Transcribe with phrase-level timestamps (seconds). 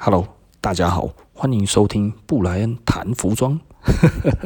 [0.00, 0.24] Hello，
[0.60, 3.58] 大家好，欢迎收听布莱恩谈服装。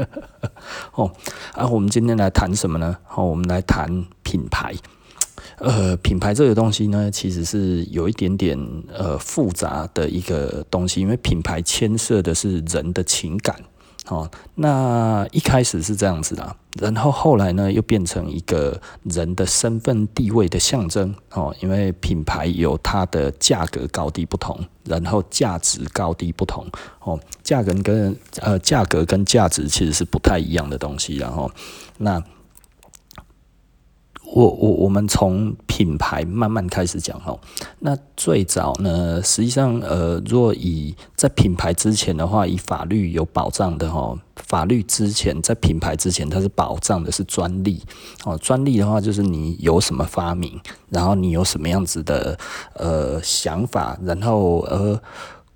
[0.96, 1.12] 哦，
[1.52, 2.96] 啊，我们今天来谈什么呢？
[3.04, 4.74] 好，我们来谈品牌。
[5.58, 8.58] 呃，品牌这个东西呢，其实是有一点点
[8.88, 13.54] 呃复杂的一个东西，因为品牌牵涉的是人的情感。
[14.08, 21.14] 哦，那一开始是这样子啦，然后后来呢，又变成一个人的身份地位的象征。
[21.30, 26.66] 哦，因为品牌有它的价格高低不同，然后价值高低不同。
[27.00, 31.16] 哦，价格跟呃价格跟价值其实是不太一样的东西。
[31.16, 31.50] 然后
[31.98, 32.22] 那。
[34.34, 37.38] 我我我们从品牌慢慢开始讲哈，
[37.80, 47.82] 那最早呢，实际上呃，若以在品牌之前的话，以法律有保障的哈，法律之前在品牌之前，它是保障的是专利
[48.24, 50.58] 哦，专利的话就是你有什么发明，
[50.88, 52.38] 然后你有什么样子的
[52.74, 54.98] 呃想法，然后呃。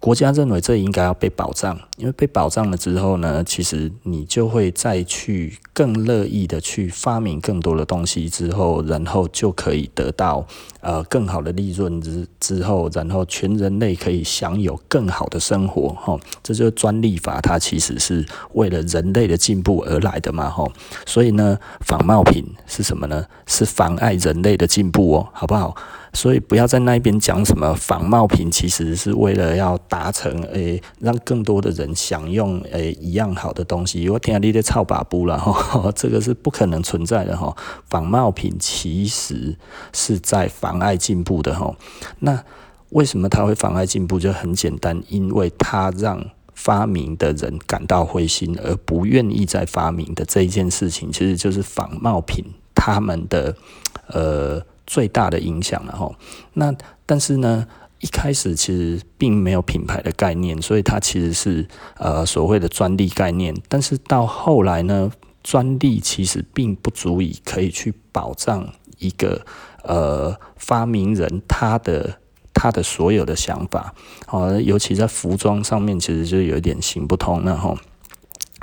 [0.06, 10.46] 国家认为这应该要被保障，因为被保障了之后呢，其实你就会再去更乐意的去发明更多的东西之后，然后就可以得到
[10.80, 16.16] 呃更好的利润之之后，然后全人类可以享有更好的生活哈。
[16.40, 20.64] 这就是专利法，它其实是为了人类的进步而来的嘛哈。
[21.04, 23.26] 所以呢，仿冒品是什么呢？
[23.48, 25.74] 是妨碍人类的进步哦，好不好？
[26.16, 34.08] 所以不要在那边讲什么仿冒品，其实是为了要达成诶、让更多的人享用诶、一样好的东西。
[34.08, 37.54] 我听你的臭把布了哈， 这个是不可能存在的哈。
[37.90, 39.58] 仿冒品其实
[39.92, 41.76] 是在妨碍进步的哈。
[42.20, 42.42] 那
[42.90, 44.18] 为什么它会妨碍进步？
[44.18, 52.42] 就很简单，因为它让发明的人感到灰心，而不愿意再发明的这一件事情，其实就是仿冒品
[52.74, 53.54] 他们的
[54.06, 54.62] 呃。
[54.86, 56.10] 最大的影响了哈，
[56.54, 57.66] 那但是呢，
[58.00, 61.66] 一开始其实并没有品牌的概念，所以它其实是
[61.98, 63.54] 呃所谓的专利概念。
[63.68, 65.10] 但是到后来呢，
[65.42, 68.68] 专利其实并不足以可以去保障
[68.98, 69.44] 一个
[69.82, 72.18] 呃发明人他的
[72.54, 73.94] 他的所有的想法，
[74.26, 77.76] 好，尤其在服装上面，其实就有一点行不通了哈。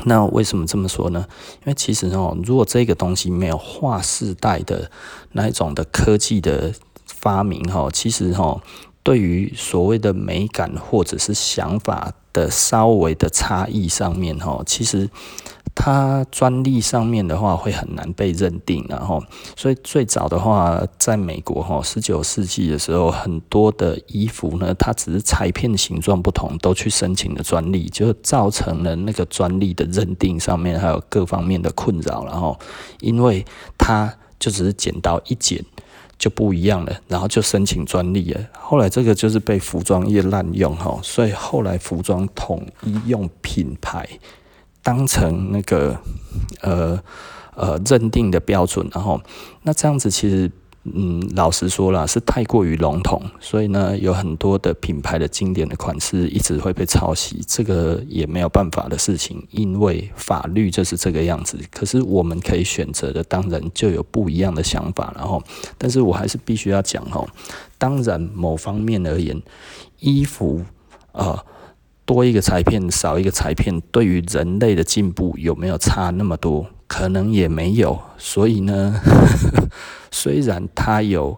[0.05, 1.25] 那为什么这么说呢？
[1.61, 4.89] 因为其实哦，如果这个东西没有划时代的
[5.31, 6.73] 那一种的科技的
[7.05, 8.61] 发明哈，其实哈，
[9.01, 15.09] 对于所谓的美感或者是想法的稍微的差异上面哈，其实。
[15.75, 19.21] 它专利上面的话会很难被认定，然后，
[19.57, 32.57] 所以最早的话，在美国哈，十九世纪的时候，很多的衣服呢，它只是裁片形状不同，都去申请了专利，就造成了那个专利的认定上面还有各方面的困扰，然后，
[33.01, 33.43] 因为
[33.77, 35.65] 它就只是剪刀一剪
[36.19, 44.07] 就不一样了，然后就申请专利了，后来这个就是被服装业滥用哈，所以后来服装统一用品牌。
[44.83, 45.97] 当成那个
[46.61, 47.01] 呃
[47.55, 49.19] 呃认定的标准，然后
[49.61, 50.51] 那这样子其实
[50.83, 61.57] 嗯老实说了是太过于笼统，所以呢有很多的品牌的经典的款式一直会被抄袭，这个也没有办法的事情，因为法律就是这个样子。
[61.71, 65.41] 可是我们可以选择的，当然就有不一样的想法，然后
[65.77, 67.25] 但是我还是必须要讲哦，
[67.77, 69.41] 当然某方面而言，
[69.99, 70.61] 衣服
[71.13, 71.41] 啊。
[72.13, 76.63] 多一个裁片，少一个裁片，对于人类的进步有没有差那么多？
[76.85, 77.99] 可能也没有。
[78.25, 78.95] 所以呢，
[80.09, 81.37] 虽然它有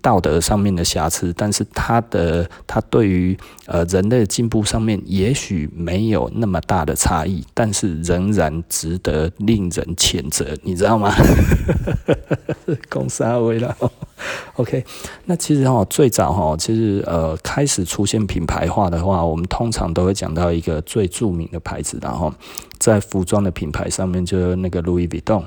[0.00, 11.12] 道德上面的瑕疵，但是它的它对于呃人类的进步上面也许没有那么大的差异，但是仍然值得令人谴责，你知道吗？
[12.88, 13.76] 公司阿威了。
[14.56, 14.82] OK，
[15.26, 22.32] 那其实哈，最早哈，其实呃，开始出现品牌化的话，我们通常都会讲到一个最著名的牌子，然后
[22.78, 25.44] 在服装的品牌上面，就是那个 Louis Vuitton，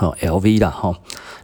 [0.00, 0.96] 哦，LV 啦哈。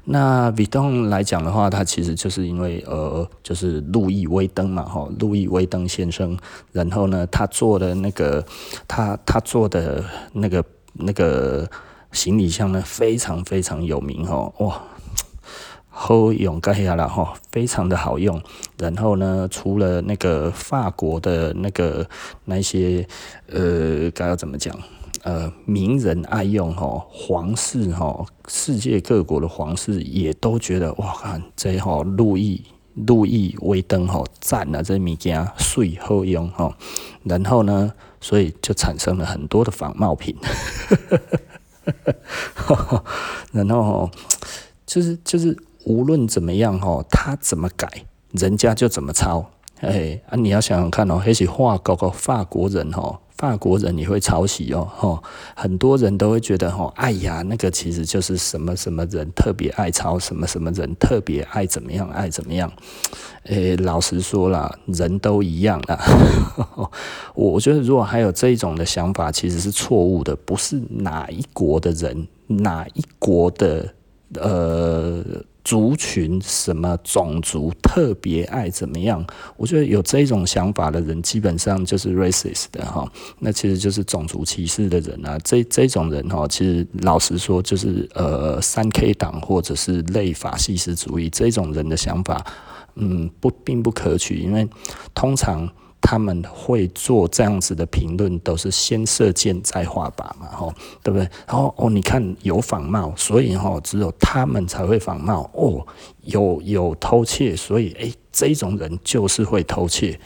[0.04, 6.38] 那 Vito 来讲的话，它其实就是因为呃，就是路易威登嘛，哈，路易威登先生，
[6.72, 8.44] 然后呢，他做的那个，
[8.86, 11.68] 他他做的那个那个
[12.12, 14.80] 行李箱呢，非常非常有名哈，哇。
[15.96, 18.42] 好用盖下了哈，非常的好用。
[18.76, 22.04] 然后呢，除了那个法国的那个
[22.46, 23.06] 那些
[23.46, 24.76] 呃，该要怎么讲？
[25.24, 32.62] 呃，名人爱用哈，皇室哈，世界各国的皇室也都觉得哇，看这哈路易
[32.94, 36.74] 路易威登哈赞啊，这物件水好用哈。
[37.24, 40.36] 然后呢，所以就产生了很多的仿冒品。
[43.52, 44.08] 然后
[44.86, 45.56] 就是就是。
[45.86, 47.86] 无论怎么样哈，他怎么改，
[48.30, 49.50] 人家就怎么抄。
[49.82, 53.18] 哎、啊，你要想想看哦，还是法国个法国人哦。
[53.44, 55.22] 法国人也会抄袭哦，吼，
[55.54, 62.72] 很多人都会觉得吼，哎呀，那个其实就是什么什么人特别爱抄，什么什么人特别爱怎么样，爱怎么样。
[63.44, 65.98] 诶，老实说啦，人都一样啦。
[67.34, 73.94] 我觉得如果还有这种的想法，其实是错误的，不是哪一国的人，哪一国的
[74.40, 75.22] 呃。
[75.64, 79.26] 族群什么种族特别爱怎么样？
[79.56, 83.10] 我觉得有这种想法的人，基本上就是 racist 的哈。
[83.38, 85.38] 那其实就是种族歧视的人啊。
[85.42, 92.44] 这这种人哈，其实老实说，就是呃三 K 党或者是类法西斯主义这种人的想法，
[92.96, 94.68] 嗯，不并不可取，因为
[95.14, 95.68] 通常。
[96.06, 101.26] 他们会做这样子的评论，都是先射箭再画靶嘛，吼，对不对？
[101.46, 105.50] 然后哦，你看有仿冒，所以哈，只有他们才会仿冒。
[105.54, 105.84] 哦，
[106.24, 110.20] 有有偷窃，所以诶，这种人就是会偷窃。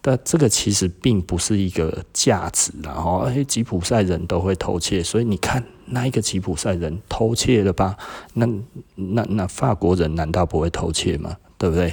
[0.00, 7.96] 但这个其实并不是一个价值，然后诶，吉普赛人都会偷窃，所以你看那一个吉普赛人偷窃了吧？
[8.34, 8.46] 那
[8.94, 11.36] 那那法国人难道不会偷窃吗？
[11.58, 11.92] 对不对？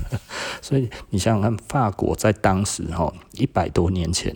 [0.62, 4.34] 所以你想想看，法国在当时哈一百多年前，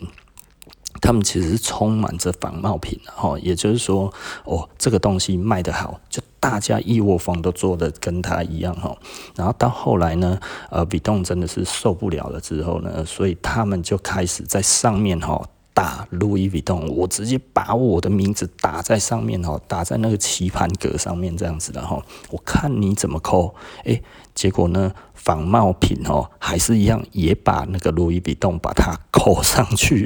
[1.01, 3.37] 他们其实是充满着仿冒品的哈。
[3.39, 4.13] 也就是说，
[4.45, 8.95] 哦，这个东西卖得好，就大家一窝蜂都做的跟他一样哈。
[9.35, 10.39] 然后到后来呢，
[10.69, 15.49] 呃，比动真的是受不了了之后呢，所以他们就开始在上面哈。
[15.79, 23.55] 打路易比动，我直接把我的名字打在上面哦，打在那个棋盘格上面这样子的哈，我看你怎么扣，
[23.85, 24.03] 诶，
[24.35, 30.05] 结果呢，仿冒品哦，还是一样，也把那个路易比动把它扣上去。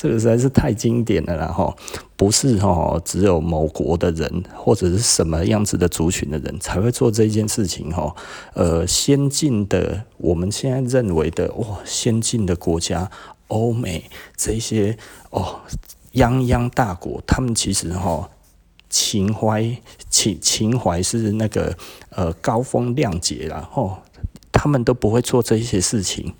[0.00, 1.76] 这个实在是太经典了，然后
[2.16, 8.16] 不是哈，只有某国的人或者是什么样子的族群的人才会做这件事情哈。
[8.54, 13.10] 呃，先进的我们现在认为的哇，先进的国家，
[13.48, 14.96] 欧美这些
[15.28, 15.60] 哦，
[16.14, 18.30] 泱泱大国，他们其实哈
[18.88, 19.76] 情怀
[20.08, 21.76] 情情怀是那个
[22.08, 23.98] 呃高风亮节然后
[24.50, 26.32] 他们都不会做这些事情，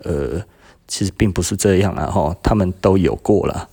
[0.00, 0.44] 呃。
[0.90, 3.68] 其实并不是这样啊，哈，他们都有过了。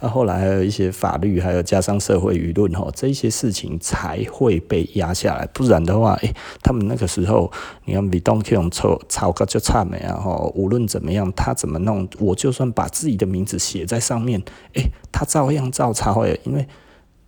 [0.00, 5.46] 那 后来还有一些法律，还有加上社会舆论，哈，这些事情才会被压下来。
[5.52, 6.34] 不然的话，诶，
[6.64, 7.52] 他们那个时候，
[7.84, 14.42] 你看比东克用抄抄个就差没啊，哈，无论怎么样，他怎么弄，我就算把自己的名字写在上面，
[14.74, 16.66] 诶，他照样照抄诶，因为。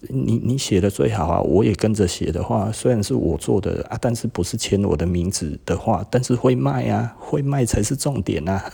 [0.00, 8.64] 你你写的最好啊，我也跟着写的话，虽然是我做的啊，但是不是签我的名字的话，但是会卖啊，会卖才是重点啊。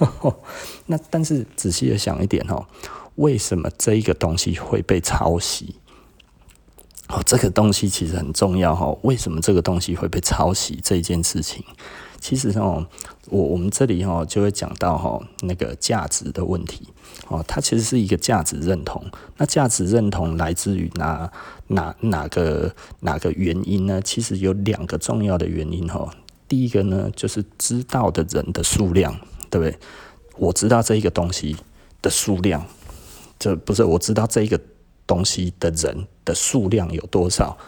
[0.86, 2.66] 那但是仔细的想一点哦，
[3.16, 5.76] 为什么这一个东西会被抄袭？
[7.08, 8.94] 哦，这个东西其实很重要哈。
[9.02, 11.64] 为什么这个东西会被抄袭这件事情？
[12.20, 12.84] 其实哦，
[13.30, 16.88] 我我们这里哦就会讲到哈那个价值的问题
[17.28, 19.04] 哦，它其实是一个价值认同。
[19.36, 21.30] 那价值认同来自于哪
[21.68, 24.00] 哪哪个哪个原因呢？
[24.02, 26.10] 其实有两个重要的原因哈。
[26.48, 29.14] 第一个呢，就是知道的人的数量，
[29.50, 29.78] 对不对？
[30.38, 31.56] 我知道这一个东西
[32.00, 32.64] 的数量，
[33.38, 34.58] 这不是我知道这一个
[35.06, 37.58] 东西的人的数量有多少？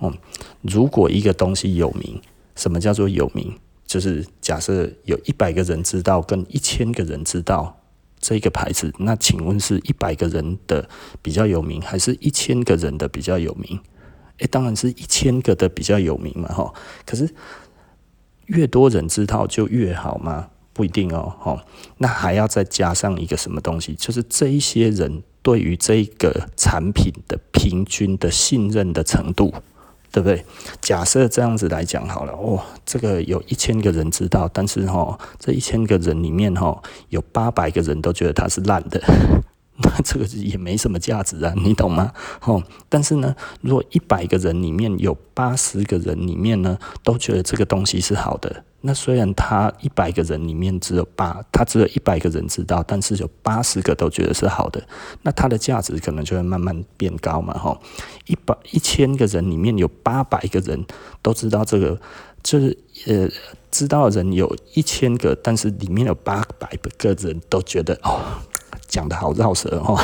[0.00, 0.16] 嗯，
[0.62, 2.20] 如果一个东西有名，
[2.54, 3.58] 什么叫做有名？
[3.86, 7.77] 就是假设有一百个人知道，跟一千个人知道
[8.20, 10.88] 这个牌子，那请问是一百个人的
[11.22, 13.78] 比较有名，还是一千个人的比较有名？
[14.38, 16.72] 诶，当然是一千个的比较有名嘛，哈。
[17.04, 17.28] 可是
[18.46, 20.48] 越多人知道就越好吗？
[20.72, 21.64] 不一定哦，哈。
[21.96, 23.94] 那还要再加上一个什么东西？
[23.94, 29.52] 就是这一些人对于这个产品的平均的信任的程度。
[30.10, 30.44] 对不对？
[30.80, 39.00] 假设这样子来讲好了，哦，这个有一千个人知道，但是哈，这一千个人里面哈，有八百个人都觉得它是烂的，
[39.82, 42.12] 那这个也没什么价值啊，你懂吗？
[42.44, 48.64] 哦，但是呢，如果一百个人里面有八十个人里面呢，都觉得这个东西是好的。
[48.80, 54.82] 那虽然他一百个人里面只有八，他只有一百个人知道，但是有八十个都觉得是好的，
[55.22, 57.80] 那它的价值可能就会慢慢变高嘛，吼，
[58.26, 60.84] 一百一千个人里面有八百个人
[61.22, 62.00] 都知道这个，
[62.42, 63.28] 就是呃，
[63.70, 68.20] 知道的人有一千个，但是里面有八百个人都觉得哦，
[68.88, 69.96] 讲得好绕舌哦，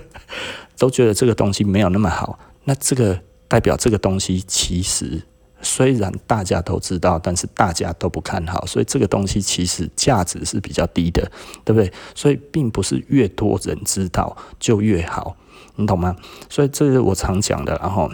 [0.78, 5.22] 都觉得这个东西没有那么好，那这个代表这个东西其实。
[5.64, 11.30] 虽然大家都知道，但是大家都不看好，所以这个东西其实价值是比较低的，
[11.64, 11.92] 对不对？
[12.16, 15.36] 所以并不是越多人知道就越好。
[15.76, 16.16] 你懂吗？
[16.50, 17.78] 所以这是我常讲的。
[17.80, 18.10] 然后，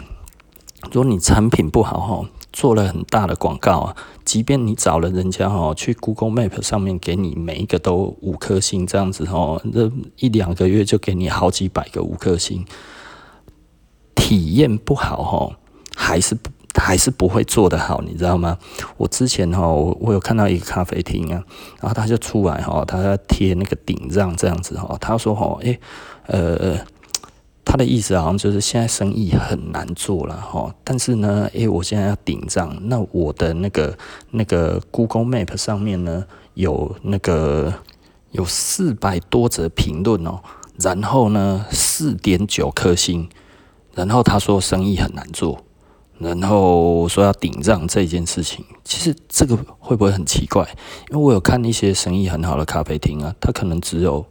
[0.91, 3.95] 如果你产品不好哈，做了很大的广告啊，
[4.29, 12.63] 即便你找了人家哦去 Google Map 上面给你每一个都五颗星这样子哦，这一两个月就给你好几百个五颗星，
[14.13, 15.57] 体验不好哈，
[15.95, 16.37] 还是。
[16.75, 18.57] 还是不会做得好，你知道吗？
[18.95, 21.43] 我之前哈，我有看到一个咖啡厅啊，
[21.81, 25.77] 然后他就出来哈，他在贴那个顶让这样子哈，他说哈，诶，
[26.27, 26.77] 呃，
[27.71, 33.95] 他的意思好像就是现在生意很难做了哈，但是呢，诶，我现在要顶账，那我的那个
[34.31, 37.71] 那个 Google Map 上面呢，有那个
[38.31, 40.39] 有四百多则评论哦，
[40.81, 43.29] 然后呢，四点九颗星，
[43.93, 45.63] 然后他说生意很难做。
[46.17, 50.67] 然后说要顶账这件事情，其实这个会不会很奇怪？
[51.11, 54.25] 因为我有看一些生意很好的咖啡厅啊，它可能只有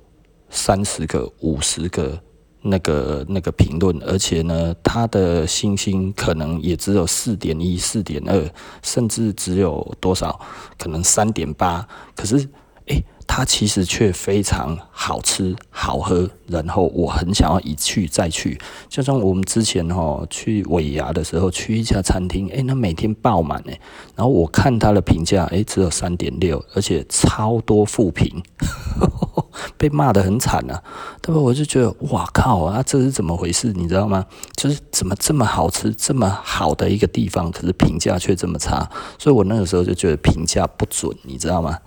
[0.51, 2.21] 三十个、五十个
[2.63, 8.51] 那个那个评论，而且呢，它的星星可能也只有四点一、四点二，
[8.83, 10.41] 甚至只有多少？
[10.79, 11.87] 可能三点八。
[12.15, 12.49] 可是，
[12.87, 13.03] 诶。
[13.31, 18.59] 它其实却非常好吃、好喝，然后我很想要一去再去。
[18.89, 23.79] 就像我们之前哈去尾牙的时候，去一家餐厅，诶，那每天爆满诶，
[24.17, 28.43] 然后我看它的评价，诶，只有三点六，而且超多负评。
[29.77, 30.83] 被骂得很惨啊，
[31.23, 31.41] 对吧？
[31.41, 33.73] 我就觉得哇靠啊，这是怎么回事？
[33.73, 34.25] 你知道吗？
[34.57, 38.89] 就是怎么这么好吃、这么好的一个地方，可是评价却这么差，
[39.19, 41.79] 所以我那个时候就觉得评价不准，你知道吗？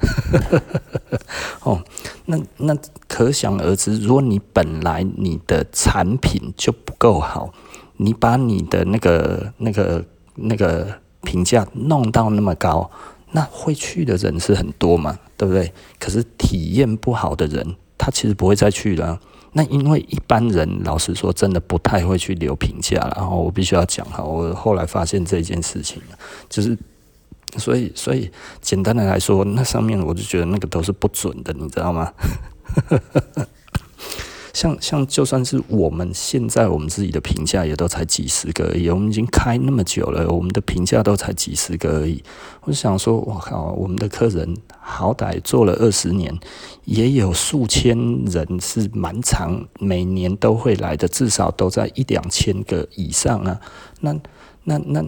[1.63, 1.81] 哦，
[2.25, 7.51] 那那可想而知，如果你本来你的产品就不够好，
[7.97, 10.03] 你把你的那个那个
[10.35, 10.87] 那个
[11.23, 12.89] 评价弄到那么高。
[13.31, 15.71] 那会去的人是很多嘛，对不对？
[15.99, 19.19] 可是体验不好的人，他其实不会再去了。
[19.53, 22.99] 那因为一般人老实说，真的不太会去留评价。
[23.15, 26.01] 然后我必须要讲哈，我后来发现这件事情，
[26.49, 26.77] 就是
[27.57, 32.13] 所以所以简单的来说，那上面我就觉得那个都是不准的，你知道吗？
[34.53, 42.23] 像像就算是我们现在我们自己的评价也都才几十个而已，我们已经开那么久了，我们的评价都才几十个而已。
[42.63, 46.37] 我想说，我靠，我们的客人好歹做了二十年，
[46.85, 53.59] 也有数千人是蛮长，每年都会来的，至少都在一两千个以上啊。
[54.01, 54.13] 那
[54.65, 55.03] 那那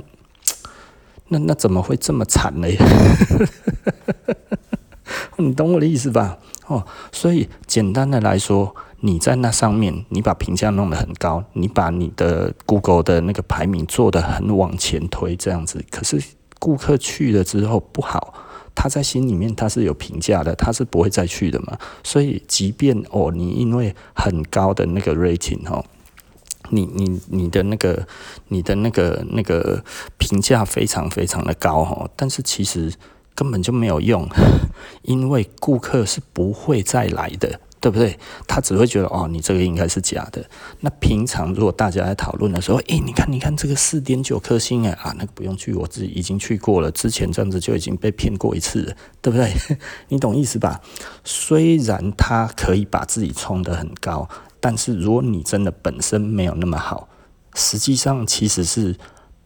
[1.29, 2.67] 那那怎么会这么惨呢？
[5.37, 6.37] 你懂我的意思吧？
[6.67, 8.75] 哦，所以简单的来说。
[9.05, 15.83] 你在那上面，你把评价弄得很高，你把你的 Google 的那个排名做得很往前推，这样子。
[15.91, 16.23] 可是
[16.57, 18.33] 顾客去了之后不好，
[18.73, 21.77] 他在心里面他是有评价的，他是不会再去的嘛。
[22.01, 25.83] 所以，即便哦，你因为很高的那个 rating 哦，
[26.69, 28.07] 你你你的那个
[28.47, 29.83] 你的那个那个
[30.17, 32.93] 评价非常非常的高哦，但是其实
[33.35, 34.27] 根本就没有用，
[35.03, 37.59] 因为顾客是不会再来的。
[37.83, 38.17] 对不对？
[38.47, 40.41] 他只会觉得哦，你这个应该是假的。
[40.79, 49.51] 那平常如果大家在讨论的时候，诶，你看，你看这个四点九颗星诶，啊，那个不用去，我自己已经去过了，之前这样子就已经被骗过一次了，对不对？
[50.07, 50.79] 你懂意思吧？
[51.25, 54.29] 虽然他可以把自己冲得很高，
[54.61, 57.09] 但是如果你真的本身没有那么好，
[57.53, 58.95] 实际上其实是。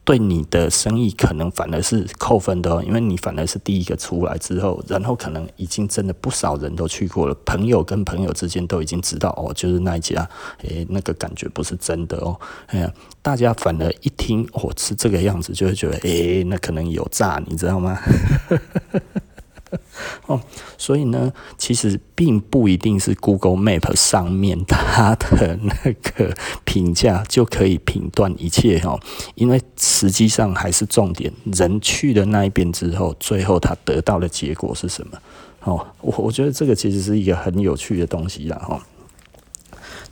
[0.08, 10.26] 对你的生意可能反而是扣分的哦，因为你反而是第一个出来之后，然后可能已经真的不少人都去过了，朋友跟朋友之间都已经知道哦，就是那一家，
[10.62, 18.00] 诶，那个感觉不是真的哦，哎，大家反而一听哦是这个样子，就会觉得诶，那可能有诈，你知道吗？
[20.26, 20.40] 哦，
[20.76, 26.34] 所以呢，其实并不一定是 Google Map 上面它的那个
[26.64, 28.98] 评价就可以评断一切哦，
[29.34, 35.18] 因为实际上还是重点，人去了那一边之后，最后他得到的结果是什么？
[35.64, 38.80] 哦，我我觉得这个其实是一个很有趣的东西啦哈。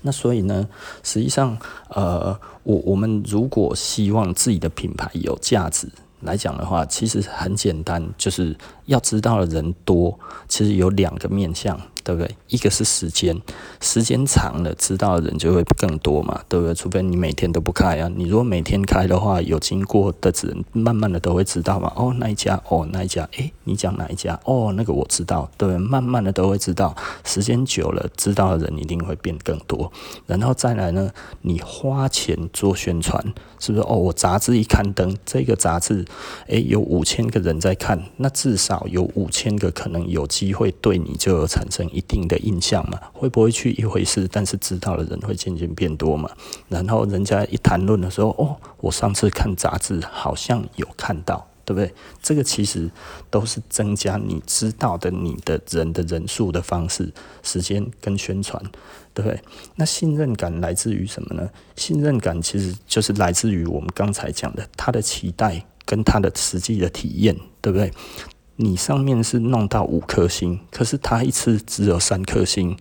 [0.02, 0.68] 那所以呢，
[1.02, 1.56] 实际上，
[1.88, 5.88] 呃，我我们如果希望自己的品牌有价值
[6.20, 8.56] 来讲的话，其实很简单，就是。
[8.86, 12.36] 要知道的人多，其实有两个面向，对不对？
[12.48, 13.40] 一个是时间，
[13.80, 16.74] 时间长了，知道的人就会更多嘛，对不对？
[16.74, 21.92] 除非你每天都不开啊，你如果每天开的话，有经过的人慢慢的都会知道嘛。
[21.96, 24.38] 哦，那一家，哦，那一家，诶，你讲哪一家？
[24.44, 25.78] 哦，那个我知道，对不对？
[25.78, 29.90] 慢慢的都会知道，时间久了，知道的人一定会变更多。
[30.26, 31.10] 然后再来呢，
[31.42, 33.20] 你花钱做宣传，
[33.58, 33.84] 是不是？
[33.84, 36.04] 哦，我杂志一刊登，这个杂志，
[36.46, 38.75] 诶，有五千个人在看，那至少。
[38.88, 46.30] 有五千个可能有机会对你就有产生一定的印象嘛，会不会去一回事，但是知道的人会渐渐变多嘛。
[46.68, 51.92] 然后人家一谈论的时候，哦，我上次看杂志好像有看到，对不对？
[52.22, 52.90] 这个其实
[53.30, 58.62] 都是增加你知道的你的人的人数的方式、时间跟宣传，
[59.12, 59.40] 对不对？
[59.74, 61.48] 那信任感来自于什么呢？
[61.76, 67.92] 信任感其实就是来自于我们刚才讲的他的期待跟他的实际的体验，对不对？
[68.56, 72.76] 你上面是弄到五颗星，可是他一次只有三颗星，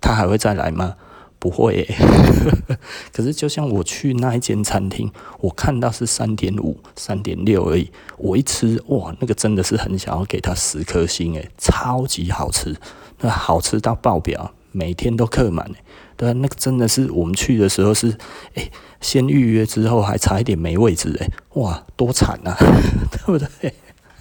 [0.00, 0.94] 他还会再来吗？
[1.40, 1.96] 不会欸。
[3.12, 12.76] 可是就像我去那一间餐厅，我看到是三点五、三点六而已，我一吃哇，那个真的是很想要给他十颗星诶，超级好吃，
[13.20, 15.74] 那好吃到爆表，每天都客满诶，
[16.20, 18.08] 对啊，那个真的是我们去的时候是
[18.54, 18.62] 诶。
[18.64, 22.54] 欸先预约之后还差一点没位置诶，哇，多惨啊，
[23.10, 23.72] 对不对？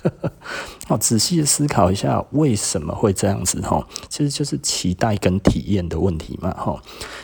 [0.88, 3.60] 好，仔细的思考一下，为什么会这样子？
[3.60, 6.50] 哈，其实就是期待跟体验的问题嘛。
[6.52, 6.82] 哈，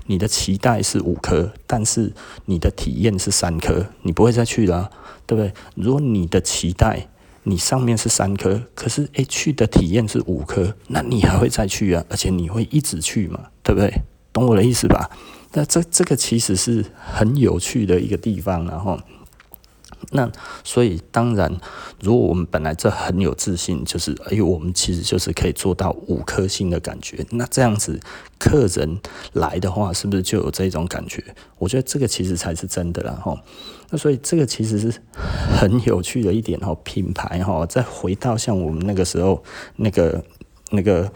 [0.08, 2.12] 你的期待是五颗，但是
[2.44, 4.92] 你的体验是三颗，你不会再去了，
[5.26, 5.54] 对不对？
[5.76, 7.08] 如果你的期待
[7.44, 12.04] 你上面是三颗，可是诶，去的体验是五颗，那你还会再去啊？
[12.10, 13.40] 而且你会一直去嘛？
[13.64, 14.02] 对不对？
[14.36, 15.10] 懂我的意思吧？
[15.54, 19.00] 那这这个其实是很有趣的一个地方，然后，
[20.12, 20.30] 那
[20.66, 21.50] 所以当然，
[22.02, 27.98] 如果我们本来这很有自信，就是哎呦，我们其实就是可以做到五颗星的感觉，那这样子
[28.38, 29.00] 客人
[29.32, 31.24] 来的话，是不是就有这种感觉？
[31.58, 33.42] 我觉得这个其实才是真的啦，哈。
[33.92, 35.02] 那所以这个其实是
[35.58, 39.42] 很有趣的一点哈，品牌哈，再回到像我们那个时候
[39.78, 40.22] 那个
[40.72, 41.10] 那个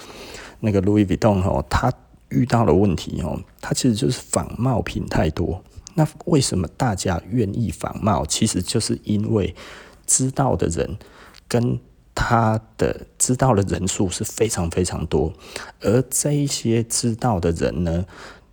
[0.62, 1.92] 那个 Louis Vuitton 哈，它。
[2.30, 5.64] 遇到的问题哦，它其实就是仿冒品太多。
[5.96, 8.26] 那为什么大家愿意仿冒？
[8.26, 9.54] 其实就是因为
[10.06, 10.98] 知道的人
[11.48, 11.80] 跟
[12.16, 15.34] 他的知道的人数是非常非常多，
[15.82, 18.06] 而这一些知道的人呢，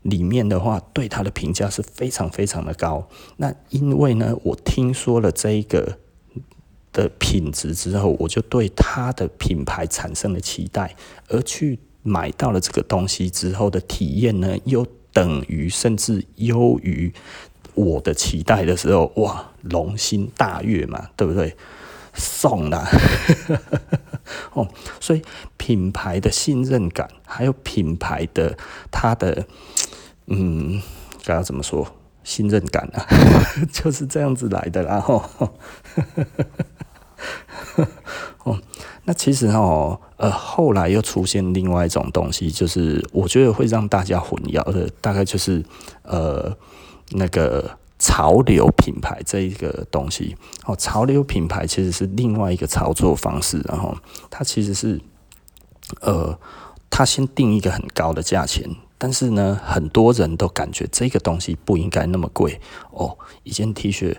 [0.02, 3.06] 里面的话对他的评价是非常非常的高。
[3.36, 5.98] 那因为呢，我听说了这一个
[6.92, 10.96] 的品质之后，我就对他的品牌产生了期待，
[11.28, 11.78] 而去。
[12.06, 17.12] 买到了这个东西之后的体验呢，又等于甚至优于
[17.74, 21.56] 我的期待的时候，哇，龙心大悦嘛，对不对？
[22.14, 22.88] 送啦，
[24.54, 24.68] 哦，
[25.00, 25.20] 所以
[25.58, 28.56] 品牌的信任感，还有品牌的
[28.90, 29.46] 它的，
[30.26, 30.80] 嗯，
[31.24, 31.86] 该要怎么说？
[32.24, 33.06] 信任感啊，
[33.70, 35.22] 就是这样子来的啦，然后。
[38.44, 38.58] 哦，
[39.08, 45.64] 那其实哦，呃，后来又出现另外一种东西，就是我觉得会让大家混淆的，大概就是
[46.02, 46.52] 呃，
[47.12, 50.36] 那个潮流品牌这一个东西。
[50.64, 53.96] 哦，潮流品牌其实是另外一个操作方式，然后
[54.28, 55.00] 它其实是
[56.00, 56.36] 呃，
[56.90, 64.16] 它先定一个很高的价钱，但是呢，很多人都感觉这个东西不应该那么贵哦，一件 T 恤。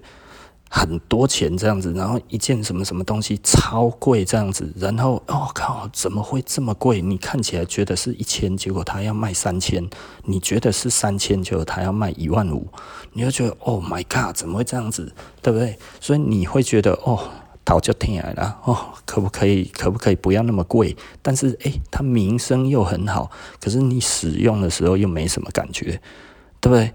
[0.69, 7.01] 很多钱这样子，然后一件什么什么东西超贵这样子，然后哦靠，怎么会这么贵？
[7.01, 9.83] 你看起来觉得是一千，结果他要卖三千；
[10.25, 12.67] 你觉得是三千，结果他要卖一万五，
[13.13, 15.13] 你就觉得 Oh my God，怎么会这样子？
[15.41, 15.77] 对不对？
[16.01, 17.17] 所以你会觉得哦，
[17.63, 19.65] 头就疼了哦，可不可以？
[19.65, 20.95] 可不可以不要那么贵？
[21.21, 26.01] 但是诶，它名声又很好，可是你使用的时候又没什么感觉，
[26.59, 26.93] 对不对？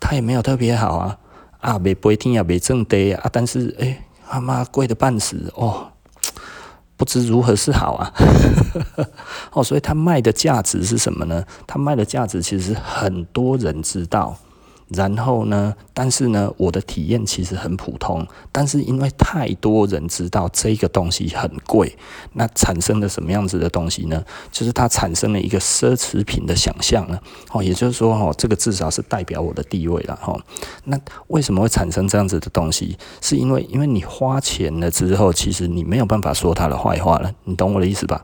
[0.00, 1.18] 它也没有特别好啊。
[1.64, 3.96] 啊，没不一定要没正对啊，但是诶，
[4.28, 5.88] 他妈贵的半死哦，
[6.94, 8.12] 不知如何是好啊，
[9.52, 11.42] 哦，所以他卖的价值是什么呢？
[11.66, 14.36] 他卖的价值其实很多人知道。
[14.88, 21.96] 然后呢，但是呢，我的体验其实很普通，但是因为太多人知道这个东西很贵，
[22.34, 24.22] 那产生了什么样子的东西呢？
[24.52, 27.20] 就是它产生了一个奢侈品的想象了。
[27.52, 30.14] 哦，也就是说，哦，这个至少是代表我的地位了。
[30.16, 30.38] 哈，
[30.84, 32.96] 那为什么会产生这样子的东西？
[33.20, 37.32] 是因为，因为你花钱了之后，其实你没有办法说它的坏话了。
[37.44, 38.22] 你懂我的意思吧？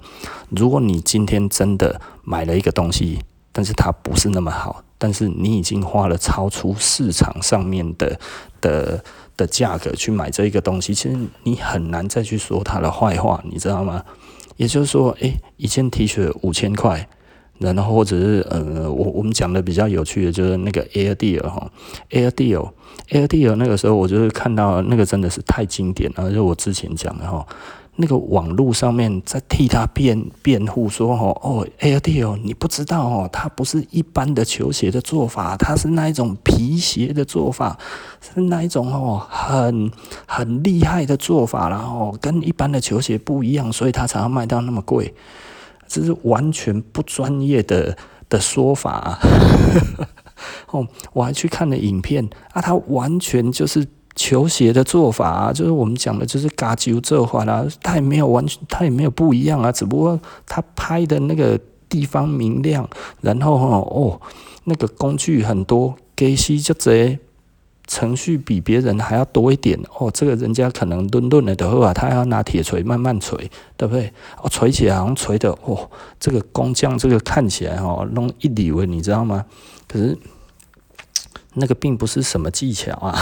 [0.50, 3.18] 如果你今天真的买了一个东西，
[3.50, 4.82] 但是它不是那么好。
[5.00, 8.20] 但是你已经花了超出市场上面的
[8.60, 9.02] 的
[9.34, 14.04] 的价格去买这一个东西，其实你很难再去说它的坏话，你知道吗？
[14.58, 17.08] 也就是说，诶，一件 T 恤五千块，
[17.58, 21.72] 然后或者是呃，我我们讲的比较有趣的就是那个 Air Deal 哈
[22.10, 27.46] ，Air Deal，Air Deal 那个时候我就是看到那个真的是太经典了，就我之前讲的哈。
[27.96, 37.78] 那个网络上面在替他辩辩护说：“哦哦，AirD 哦你不知道哦，它不是一般的球鞋的做法，它是那一种皮鞋的做法，
[38.20, 39.90] 是那一种哦，很
[40.26, 45.14] 很厉害的做法，然后跟一般的球鞋不一样，所以它才要卖到那么贵。
[45.86, 47.96] 这是完全不专业的
[48.28, 49.18] 的说法啊。
[50.70, 62.86] 哦，我还去看了影片啊，他完全就是球鞋的做法啊，就是我们讲的就是嘎啾做法啦，他也没有完全，他也没有不一样啊，只不过他拍的那个地方明亮，
[63.20, 64.20] 然后哦，
[64.64, 67.18] 那个工具很多，给西就这
[67.86, 74.12] 程序比别人还要多一点哦，这个人家可能顿顿的的话，他要拿铁锤慢慢锤，对不对？
[74.42, 79.46] 哦，锤起来好像锤的哦，这个工匠这个看起来哦，弄一里文，你知道吗？
[79.88, 80.18] 可是。
[81.54, 83.20] 那个并不是什么技巧啊，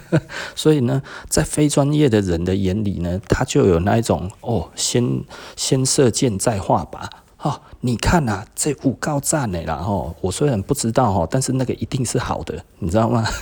[0.56, 5.22] 所以呢，在非专业的人的眼里呢，他就有那一种哦，先
[5.56, 7.06] 先射箭再画靶，
[7.42, 13.26] 哦，你看呐、啊，这五高赞的啦，吼，我虽然不知道哈，但是那个一定是好的，你知道吗？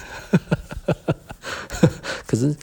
[2.27, 2.57] 可是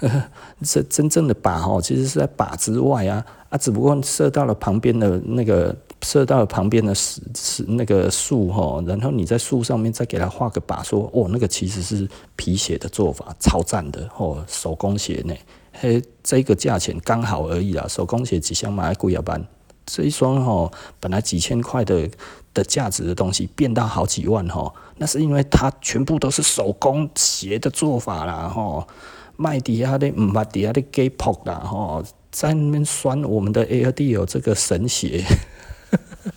[0.64, 5.74] 这真正的靶哈，其实是在靶之外啊，啊，只不过射到了旁边的那个。
[6.02, 15.34] 射到旁边的是是那个树哈，然后你在树上面再给它画个靶，说哦，那个其实是皮鞋的做法，超赞的哦，手工鞋呢，
[15.72, 19.44] 嘿，这个价钱刚好而已啦，手工鞋几箱买贵要办，
[19.84, 22.08] 这一双哈本来几千块的
[22.54, 28.86] 的价值的东西变到好几万哈，那是因为它全部都是手工鞋的做法啦哈，
[29.36, 35.24] 卖底下的唔卖底下的给破啦哈，在那边酸我们的 Air D 有这个神鞋。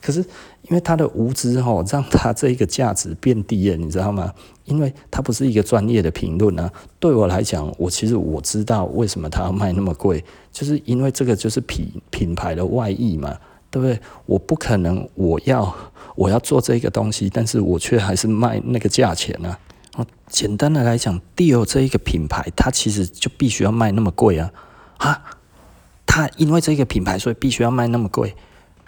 [0.00, 4.32] 可是，因为他的无知吼，让他这一个价值变低了，你知道吗？
[4.64, 6.72] 因为他不是一个专业的评论啊。
[7.00, 13.36] 对我来讲，我其实我知道为什么他要卖那么贵，就是因为这个就是品品牌的外溢嘛，
[13.70, 14.00] 对不对？
[14.26, 15.74] 我不可能我要
[16.14, 19.58] 我要做这个东西，但是我却还是卖那个价钱啊。
[20.28, 24.52] 简单的来讲，Dior 这一个品牌，它其实就必须要卖那么贵啊
[24.98, 25.22] 啊！
[26.16, 28.34] 他因为这个品牌，所以必须要卖那么贵。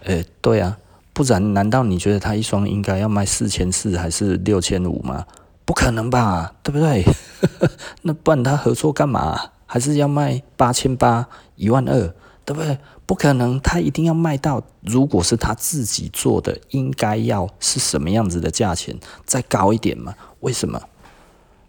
[0.02, 0.78] 呃，对啊，
[1.12, 5.26] 不然难道你觉得他一双应该要卖四千四还是六千五吗？
[5.66, 7.04] 不可能吧，对不对？
[8.00, 9.38] 那不然他合作干嘛？
[9.66, 12.14] 还是要卖八千八、一万二，
[12.46, 12.78] 对不对？
[13.04, 20.14] 不可能，他一定要卖到，如果是他自己做的，应该要是什么样子的价钱，再高一点嘛？
[20.40, 20.80] 为什么？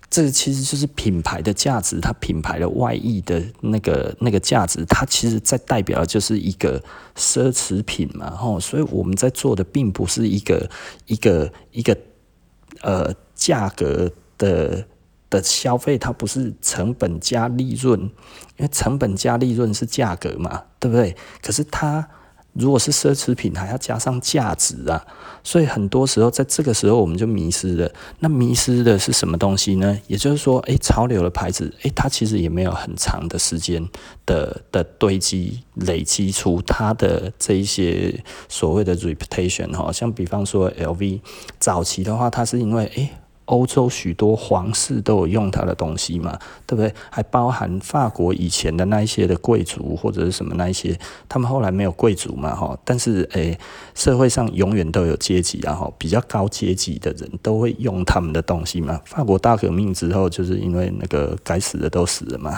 [0.09, 6.83] 这其实就是品牌的价值，它品牌的外溢的那个那个价值，它其实在代表的就是一个
[7.15, 10.69] 奢侈品嘛，吼，所以我们在做的并不是一个
[11.05, 11.95] 一个一个
[12.81, 14.85] 呃价格的
[15.29, 21.15] 的消费，它不是成本加利润，因为成本加利润是价格嘛，对不对？
[21.41, 22.07] 可是它。
[22.53, 25.05] 如果是奢侈品，还要加上价值啊，
[25.43, 27.91] 所以很多时候在这个时候我们就迷失了。
[28.19, 29.97] 那迷失的是什么东西呢？
[30.07, 33.87] 也就是说，诶，潮流的牌子，诶，它其实也没有很长的时间
[34.25, 41.21] 的的堆积累积出它的这一些所谓的 reputation 哈，像比方说 LV，
[41.59, 43.09] 早期的话，它是因为诶。
[43.49, 46.93] 欧洲许多皇室都有用它的东西嘛，对不对？
[47.09, 52.77] 还包含法国以前的那一些的贵族或者是什么那一些，他们后来没有贵族嘛，哈。
[52.85, 53.57] 但是诶、
[53.95, 59.01] 社会上永远都有阶级，然后比较高阶级的人都会用他们的东西嘛。
[59.05, 62.55] 法国大革命之后，就是因为那个该死的都死了嘛，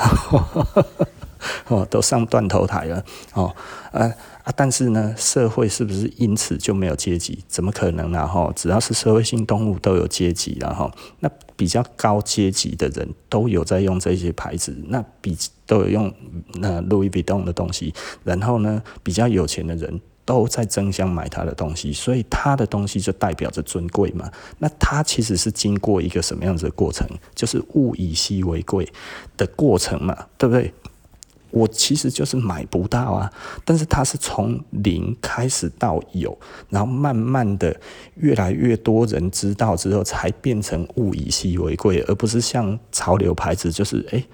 [1.69, 3.55] 哦，都上断头台了，哦，
[3.93, 4.13] 呃。
[4.55, 7.43] 但是呢，社会是不是因此就没有阶级？
[7.47, 8.27] 怎么可能呢？
[8.27, 16.13] 哈，只要是社会性动物都有阶级，然后那比较高阶级的人都有在用这些牌子，那比都有用
[16.55, 24.29] 那 Louis Vuitton 的东西，然后呢，比较有钱的人都在争相买他的东西，所以他的东西就代表着尊贵嘛。
[24.59, 27.07] 那他其实是经过一个什么样子的过程？
[27.35, 28.87] 就是物以稀为贵
[29.37, 30.73] 的过程嘛，对不对？
[31.51, 33.31] 我其实就是买不到啊，
[33.63, 36.37] 但是它是从零开始到有，
[36.69, 37.79] 然后慢慢的
[38.15, 44.25] 越来越多人知道之后，才变成物以稀为贵，而不是像潮流牌子，就是诶，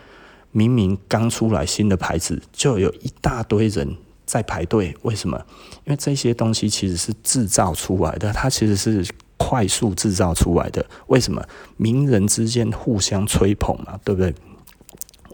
[0.51, 5.37] 明明刚出来新的牌子，就有一大堆人在排队，为什么？
[5.85, 9.05] 因为这些东西其实是制造出来的，它其实是
[9.37, 11.43] 快速制造出来的，为什么？
[11.77, 14.33] 名人之间互相吹捧嘛，对不对？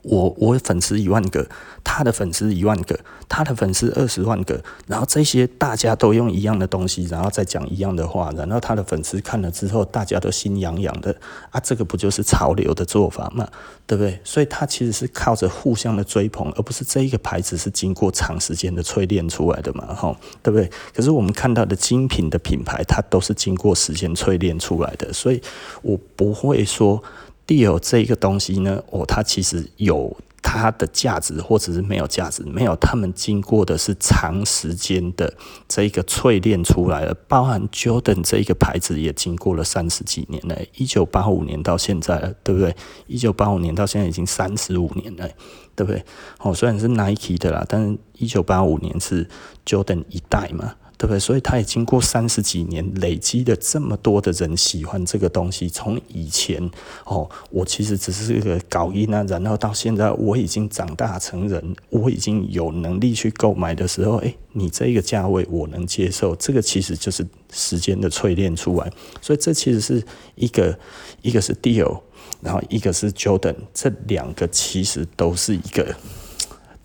[0.03, 1.47] 我我粉丝一万个，
[1.83, 11.15] 他的粉丝一万个，他的粉丝二十万个，然后这些大家都用一样的东西，然后再讲一样的话，然后他的粉丝看了之后，大家都心痒痒的
[11.51, 13.47] 啊，这个不就是潮流的做法吗，
[13.87, 14.19] 对不对？
[14.23, 20.69] 所以他其实是靠着互相的追捧，而不是这一个牌子是经过长时间的淬炼出来的嘛，哈，对不对？
[20.93, 25.41] 可是我们看到的精品的品牌，它都是经过时间淬炼出来的，所以
[25.81, 27.01] 我不会说。
[27.45, 35.33] Dior 这个东西呢，哦，它其实有它的价值或者是没有价值，没有，他们经过的是长时间的
[35.67, 42.75] 这一个淬炼出来的，包含 Jordan 这一个牌子也经过了三十几年了，一九八五年到现在了，对不对？
[43.07, 45.27] 一九八五年到现在已经三十五年了，
[45.75, 46.03] 对不对？
[46.39, 49.27] 哦，虽然是 Nike 的啦，但是一九八五年是
[49.65, 50.75] Jordan 一代嘛。
[51.03, 51.19] 对不对？
[51.19, 55.67] 所以他也经过三十几年累积的这么多的人喜欢这个东西。
[55.67, 56.71] 从以前
[57.03, 66.33] 哦，我其实只是一个搞音啊，然后到现在我已经长大成人，我已经有能力去购买的时候，哎，你这个价位我能接受。
[66.37, 68.89] 这个其实就是时间的淬炼出来。
[69.21, 70.01] 所以这其实是
[70.35, 70.79] 一个，
[71.21, 71.99] 一个是 deal，
[72.39, 75.93] 然后一个是 Jordan，这两个其实都是一个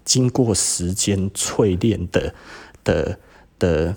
[0.05, 2.35] 经过时间淬炼的
[2.83, 3.17] 的
[3.61, 3.95] 的。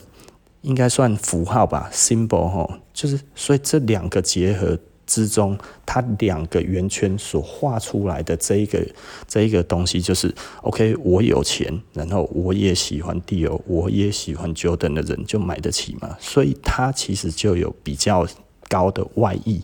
[0.62, 8.86] 应该算符号吧，symbol 哈，就是所以这两个结合之中，它两个圆圈所画出来的这一个
[9.28, 18.26] 这一个东西，就是 OK，我有钱，然后我也喜欢 Dior，我也喜欢 Jordan 的人就买得起嘛，所以它其实就有比较
[18.70, 19.62] 高的外溢，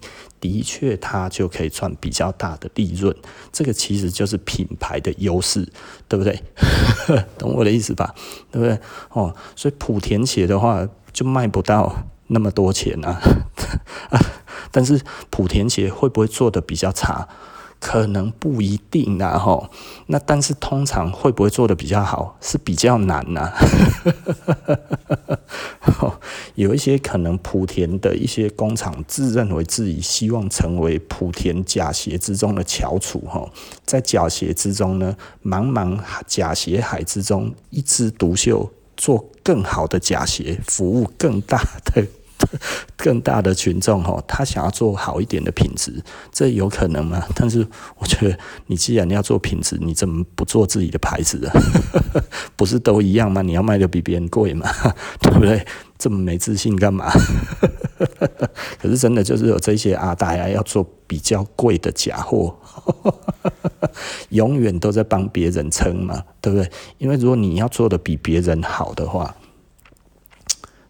[0.47, 3.13] 的确它就可以赚比较大的利润，
[3.51, 5.67] 这个其实就是品牌的优势，
[6.07, 6.41] 对不对？
[7.38, 8.15] 懂我的意思吧？
[8.49, 8.79] 对不对？
[9.12, 13.19] 哦，所以莆田鞋的话就卖不到那么多钱啊，
[14.71, 17.27] 但是莆田鞋会不会做的比较差？
[17.79, 19.69] 可能不一定啊，吼。
[20.07, 22.37] 那但是通常会不会做得比较好？
[22.41, 23.53] 是比较难呐、啊。
[26.55, 33.51] 有一些可能莆田的一些工厂自认为自己希望成为莆田假鞋之中的翘楚，吼，
[33.85, 42.07] 在假鞋之中呢，茫茫假鞋海之中一枝独秀，做更好的假鞋，服务更大的。
[42.95, 47.23] 更大的群众哈，他想要做好一点的品质，这有可能吗？
[47.36, 47.65] 但是
[47.97, 51.53] 我觉得，你既然要做品质，你怎么不做自己的牌子啊？
[52.55, 53.41] 不是都一样吗？
[53.41, 54.69] 你要卖的比别人贵嘛，
[55.21, 55.65] 对不对？
[55.97, 57.12] 这么没自信干嘛？
[58.79, 62.55] 可是真的就是有这些阿呆啊，要做比较贵的假货，
[64.29, 66.69] 永远都在帮别人撑嘛，对不对？
[66.99, 69.36] 因为如果你要做的比别人好的话。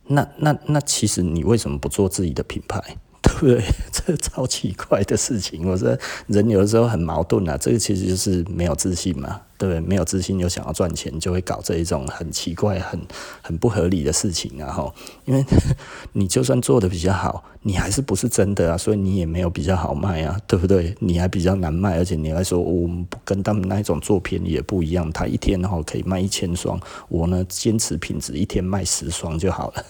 [0.08, 2.82] 那那那，其实你为什么不做自己的品牌？
[3.22, 3.64] 对不对？
[3.92, 5.68] 这超奇怪的事情。
[5.68, 5.96] 我说
[6.28, 9.80] 人有的时候很矛盾啊，这个其实就是没有自信嘛，对不对？
[9.82, 13.00] 没有自信又想要赚钱，就会搞这一种很奇怪、很
[13.42, 14.72] 很不合理的事情啊！
[14.72, 14.94] 哈，
[15.26, 15.44] 因为
[16.14, 20.96] 你就算做的比较好，你还是不是真的啊，所以你也没有比较好卖啊，对不对？
[21.00, 29.84] 你还比较难卖，而且你还说我们跟他们那一种做便宜也不一样，他一天哈可以卖一千双，我呢坚持品质，一天卖十双就好了。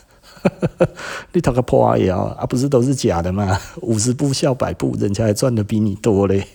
[1.34, 1.96] 你讨个破啊
[2.38, 3.60] 啊，不是都是假的吗？
[3.82, 6.48] 五十步笑百步，人家还赚的比你多嘞。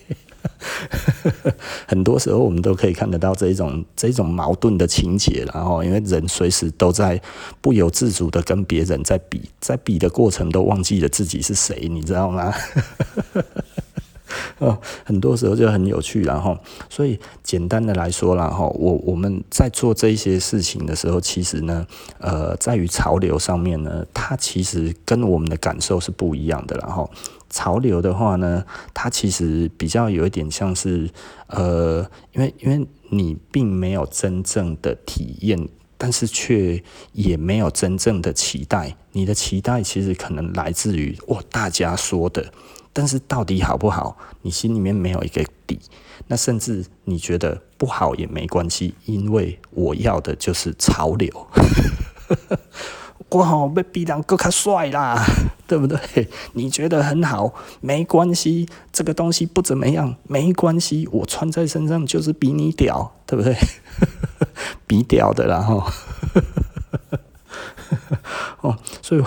[1.87, 7.21] 很多时候我们都可以看得到这一种这一种矛盾的情节，然后因为人随时都在
[7.61, 12.53] 不由自主的跟别人在比，在比的过程都忘记了自己是谁，你知道吗？
[14.59, 16.57] 呃，很多时候就很有趣，然后，
[16.89, 21.85] 所以简单的来说，然后我我们在做这些事情的时候，其实呢，
[22.19, 26.75] 呃，在于潮流上面呢，它其实跟我们的感受是不一样的。
[26.77, 27.09] 然后，
[27.49, 31.09] 潮流的话呢，它其实比较有一点像是，
[31.47, 35.67] 呃，因为因为你并没有真正的体验，
[35.97, 38.95] 但是却也没有真正的期待。
[39.11, 42.51] 你的期待其实可能来自于哇，大家说的。
[42.93, 44.15] 但是到底好不好？
[44.43, 45.79] 你心里面没有一个底，
[46.27, 51.47] 那甚至你觉得不好也没关系，因为我要的就是潮流。
[53.29, 55.19] 我好被比人更加帅啦，
[55.65, 55.97] 对不对？
[56.53, 57.51] 你觉得很好，
[57.81, 63.57] 没关系，这个东西不怎么样，没关系，我穿在身上就是比你屌，对不对？
[64.85, 65.83] 比屌的啦，然后
[68.61, 69.23] 哦，所以。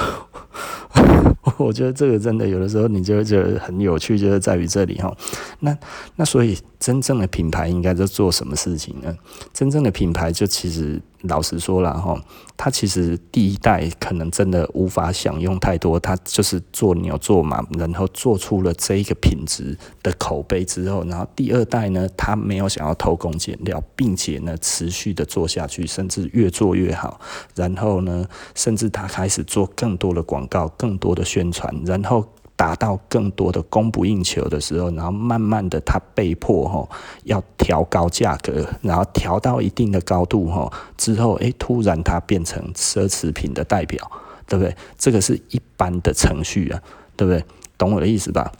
[1.59, 5.16] 我觉得这个真的有的时候你就会觉得很有趣，就是在于这里哈。
[5.61, 5.76] 那
[6.16, 9.16] 那所以真正的品牌应该在做什么事情呢？
[9.52, 11.00] 真正的品牌就其实。
[11.22, 12.20] 老实说了哈，
[12.57, 27.20] 他其实第一代可能真的无法享用太多，他就是做牛做马，然后做出了这一个品质的口碑之后，然后第二代呢，他没有想要偷工减料，并且呢持续的做下去，甚至越做越好，
[27.55, 32.26] 然后呢，甚至他开始做更多的广告，更多的宣传，然后。
[32.57, 36.88] 达到更多的供不应求的时候，然后慢慢的它被迫哈
[37.25, 44.11] 要调高价格，然后调到一定的高度哈之后，诶，突然它变成奢侈品的代表，
[44.47, 44.75] 对不对？
[44.97, 46.83] 这个是一般的程序啊，
[47.14, 47.45] 对不对？
[47.77, 48.51] 懂我的意思吧？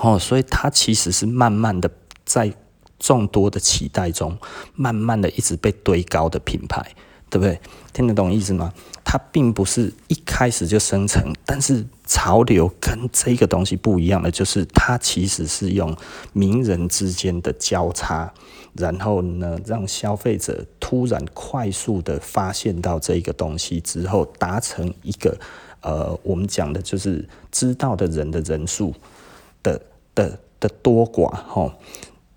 [0.00, 1.90] 哦，所以它其实是慢慢的
[2.24, 2.50] 在
[2.98, 4.36] 众多的期待中，
[4.74, 6.82] 慢慢的一直被堆高的品牌，
[7.28, 7.60] 对不对？
[7.92, 8.72] 听得懂意思吗？
[9.04, 15.96] 它并不是一开始就生成，但是潮流跟这个东西不一样的，就是它其实是用
[16.32, 18.32] 名人之间的交叉，
[18.74, 25.36] 然后呢，让消费者突然快速的发现到这个东西之后，达成一个
[25.80, 28.94] 呃，我们讲的就是知道的人的人数
[29.62, 29.80] 的
[30.14, 31.72] 的的多寡，吼。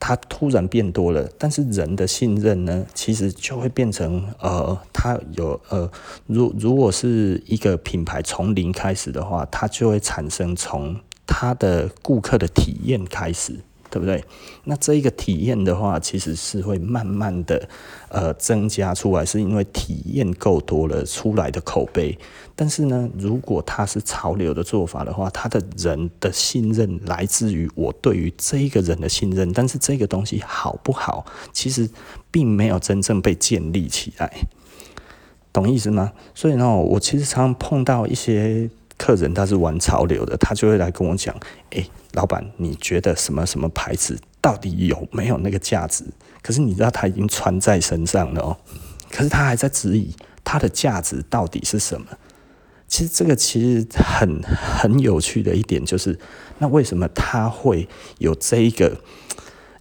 [0.07, 5.91] 它突然变多了，但是人的信任呢，其实就会变成呃，它有呃，
[6.27, 13.59] 如如果是一个品牌从零开始的话，它就会产生从它的顾客的体验开始。
[13.97, 14.23] 对不对？
[14.63, 17.67] 那这一个体验的话，其实是会慢慢的
[18.09, 22.17] 呃增加出来，是因为体验够多了出来的口碑。
[22.55, 31.87] 但是呢，如果它是潮流的做法的话，他的人的信任来自于我对于这一个人的信任，但是这个东西好不好，其实
[32.31, 34.31] 并没有真正被建立起来，
[35.53, 36.11] 懂意思吗？
[36.33, 41.35] 所以呢，我其实常常碰到一些客人，他是玩潮流的，他就会来跟我讲，
[41.71, 41.87] 哎。
[42.13, 46.03] 老板，你觉得什么什么牌子到底有没有那个价值？
[46.41, 48.57] 可是你知道他已经穿在身上了哦，
[49.11, 52.07] 可是他还在质疑它的价值到底是什么？
[52.87, 56.17] 其实这个其实很很有趣的一点就是，
[56.57, 58.99] 那为什么他会有这一个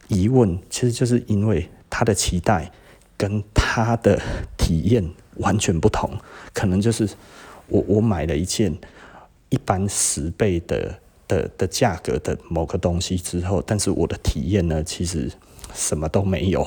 [0.08, 0.58] 疑问？
[0.68, 2.70] 其实就是因为他的期待
[3.16, 4.20] 跟他的
[4.58, 6.18] 体验完全不同，
[6.52, 7.08] 可能就是
[7.68, 8.76] 我我买了一件
[9.48, 11.00] 一般十倍的。
[11.28, 15.28] 的的价格的某个东西之后，但是我的体验呢，其实
[15.74, 16.64] 什么都没有，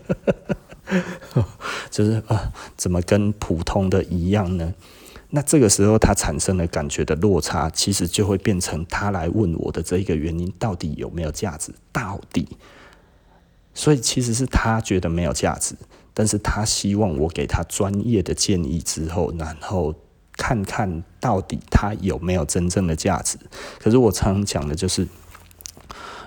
[1.90, 4.72] 就是啊、怎么跟普通的一样呢？
[5.28, 11.70] 那这个时候他产生的感觉的落差，其实就会变成他来问我的这一个原因，到底有没有价值？
[11.92, 12.56] 到底，
[13.74, 15.74] 所以其实是他觉得没有价值，
[16.14, 19.94] 但是他希望我给他专业的建议之后，然后。
[20.38, 23.36] 看看到底它有没有真正的价值？
[23.78, 25.06] 可是我常常讲的就是，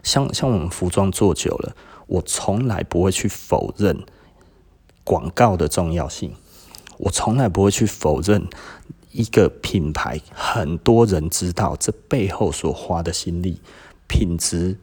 [0.04, 4.04] 像像我们服装做久了，我从来不会去否认
[5.04, 6.36] 广告的重要性，
[6.98, 8.48] 我从来不会去否认
[9.12, 13.62] 一个品牌很多人知道这背后所花的心力，
[14.08, 14.78] 品质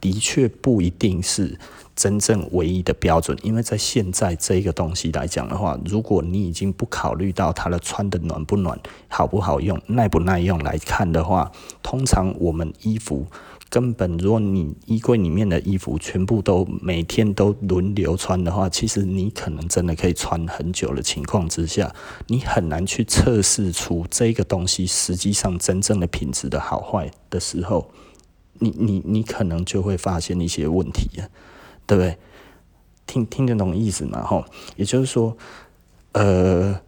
[0.00, 1.58] 的确不一定是。
[1.98, 11.50] 真正唯一的标准，因为在现在这个东西来讲的话，如果你已经不考虑到它的穿的暖不暖、好不好用、耐不耐用来看的话，
[11.82, 13.26] 通常我们衣服
[13.68, 21.92] 根本，如果你衣柜里面的衣服全部都每天都轮流穿的话，其实你可能真的可以穿很久的情况之下，
[22.28, 27.90] 你很难去测试出这个东西实际上真正的品质的好坏的时候，
[28.60, 31.26] 你你你可能就会发现一些问题啊。
[31.88, 32.16] 对不对？
[33.06, 34.22] 听听得懂意思吗？
[34.22, 34.44] 吼，
[34.76, 35.34] 也就是说，
[36.12, 36.78] 呃，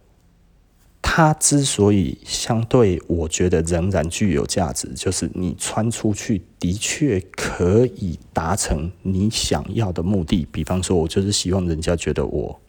[1.01, 10.47] 它之所以相对，我觉得仍然具有价值，就是你穿出去的确可以达成你想要的目的。
[10.51, 12.61] 比方说，我就是希望人家觉得我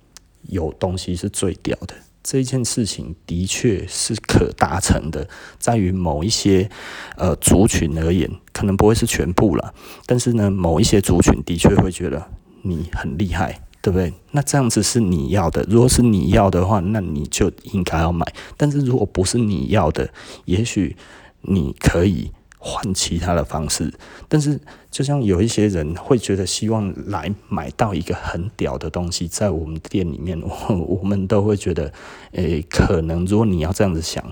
[0.48, 5.28] 有东西是最屌的，这件事情的确是可达成的。
[5.58, 6.70] 在于某一些
[7.16, 8.30] 呃族群而言。
[8.52, 12.30] 可能不会是全部了，但是呢，某一些族群的确会觉得
[12.60, 14.12] 你很厉害，对不对？
[14.32, 18.30] 那这样子是你要的，如果是你要的话，那你就应该要买。
[18.58, 20.12] 但是如果不是你要的，
[20.44, 20.94] 也许
[21.40, 22.30] 你可以
[22.64, 23.92] 换其他的方式。
[24.28, 31.92] 但是就像有一些人会觉得希望来买到一个很屌的东西，在我们店里面，我 我们都会觉得，
[32.32, 34.24] 诶，可能如果你要这样子想。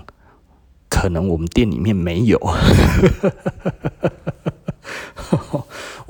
[0.93, 2.37] 可能我们店里面没有，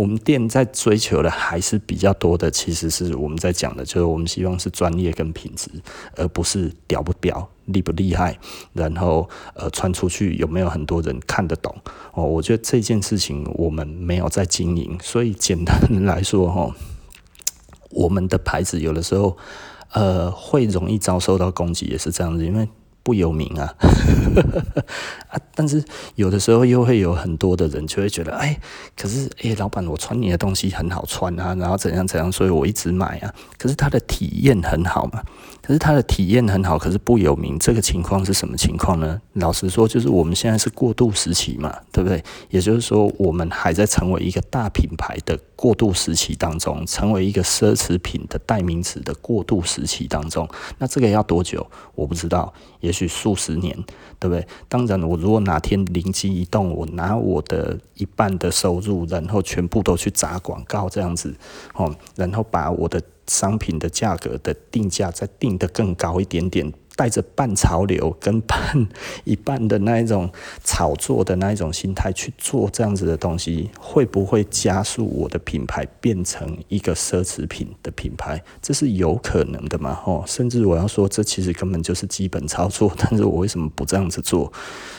[0.02, 5.70] 我们店在追求的还是比较多的，其实是我们在讲的，就是我们希望是专业跟品质，
[6.16, 8.40] 而不是屌不屌、厉不厉害，
[8.74, 11.76] 然后呃穿出去有没有很多人看得懂
[12.14, 12.24] 哦。
[12.24, 16.76] 我觉得这件事情我们没有在经营，所以简单来说哈，
[17.92, 19.38] 我们的牌子有的时候
[19.92, 22.68] 呃会容易遭受到攻击，也是这样子，因为。
[23.04, 23.74] 不有名啊，
[25.30, 25.40] 啊！
[25.56, 25.84] 但是
[26.16, 28.60] 有的时候又会有很多的人就会觉得，哎，
[28.96, 33.34] 可是哎，老板，我穿你的东西很好穿啊，然后怎样怎样，所以我一直买啊。
[33.58, 35.24] 可是他的体验很好嘛，
[35.62, 39.22] 可是他的体验很好，可是不有名，这个情况是什么情况呢？
[39.34, 42.24] 老实说，就是我们现在是过渡时期嘛，对不对？
[42.50, 50.50] 也就是说，我们还在成为一个大品牌的过渡时期当中，成为一个奢侈品的代名词的过渡时期当中。
[50.80, 51.66] 那这个要多久？
[51.96, 52.52] 我不知道。
[52.80, 53.78] 也许数十年，
[54.20, 54.48] 对不对？
[54.68, 61.36] 当然，我如果哪天灵机一动，我拿我的一半的收入，然后全部都去砸广告这样子，
[61.76, 63.00] 哦，然后把我的
[63.32, 66.72] 商品的价格的定价再定得更高一点点。
[66.94, 68.88] 带着半潮流跟半
[69.24, 70.30] 一半的那一种
[70.64, 78.44] 炒作的那一种心态去做这样子的东西，会不会加速我的品牌变成一个奢侈品的品牌？
[78.62, 79.96] 这是有可能的嘛？
[79.96, 82.94] 吼，甚至我要说，这其实根本就是基本操作。
[83.00, 84.52] 但是我为什么不这样子做？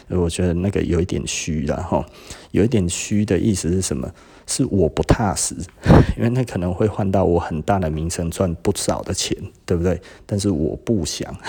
[0.08, 2.04] 我觉得那个有一点虚了，吼，
[2.50, 4.10] 有一点虚的意思是什么？
[4.46, 5.54] 是我不踏实，
[6.16, 10.00] 因为那可能会换到我很大的名声，赚不少的钱，对不对？
[10.26, 11.34] 但是我不想，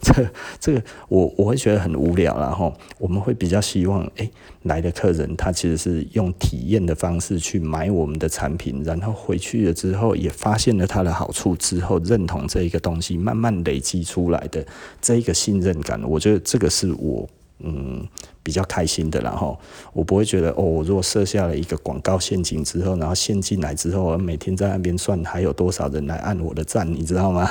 [0.00, 0.28] 这
[0.58, 4.28] 这个我我会觉得很无聊，然后我们会比较希望，哎，
[4.62, 14.66] 来的客人他其实是用体验的方式去买我们的产品，然后回去了之后也发现了它的好处之后，认同这一个东西，慢慢累积出来的
[15.00, 17.28] 这一个信任感，我觉得这个是我。
[17.64, 18.04] 嗯，
[18.42, 19.58] 比较开心的，然后
[19.92, 27.48] 我不会觉得哦，我如果设下了一个广告陷阱之后，然后陷进来之后，我每天在那边算还有多少人来按我的赞，你知道吗？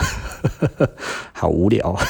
[1.34, 1.96] 好无聊。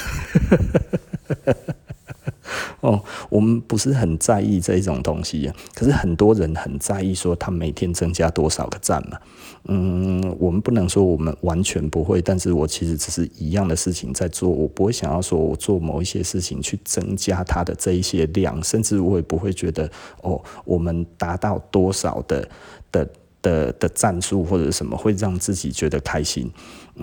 [2.82, 9.20] 哦，我们不是很在意这一种东西，可是很多人很在意，说他每天增加多少个赞嘛。
[9.66, 19.90] 嗯，我们不能说我们完全不会，但是我其实只是一样的事情在做，我不会想要说我做某一些事情去增加它的这一些量，甚至我也不会觉得
[20.22, 22.48] 哦，我们达到多少的
[22.92, 23.08] 的。
[23.44, 26.48] 的的战术或者什么会让自己觉得开心，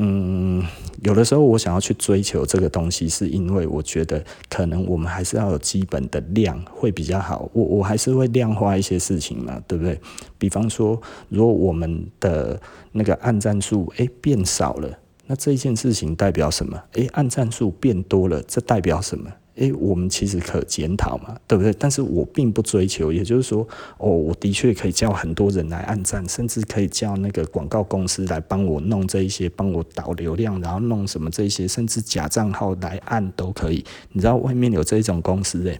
[0.00, 0.64] 嗯，
[1.02, 7.50] 有的时候我想要去追求这个东西，是因为我觉得可能我们还是要有基本的量会比较好。
[7.52, 10.00] 我我还是会量化一些事情嘛，对不对？
[10.38, 12.60] 比方说，如果我们的
[12.92, 14.88] 那个暗战术诶变少了，
[15.26, 16.80] 那这一件事情代表什么？
[16.92, 19.28] 诶，暗战术变多了，这代表什么？
[19.58, 21.72] 诶，我们其实可检讨嘛，对不对？
[21.78, 23.66] 但是我并不追求，也就是说，
[23.98, 33.84] 哦，我的确可以叫很多人来按赞，甚至可以叫那个广告公司来帮我弄这一些，帮我导流量，然后弄什么这些，甚至假账号来按都可以。
[34.12, 35.78] 你知道外面有这种公司诶，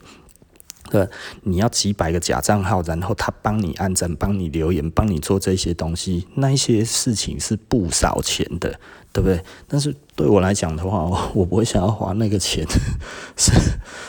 [0.91, 1.09] 对，
[1.43, 8.79] 你要几百个假账号，然后他帮你按赞，帮你留言，帮你做这些东西，那一些事情是不少钱的。
[9.11, 9.43] 对不对？
[9.67, 11.03] 但是对我来讲的话，
[11.35, 12.65] 我不会想要花那个钱，
[13.37, 13.53] 是